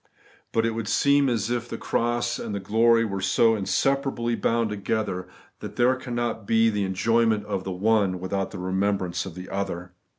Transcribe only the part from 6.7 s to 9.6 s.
the enjoy ment of the one without the remembrance of the